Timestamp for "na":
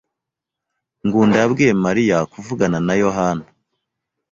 2.87-2.93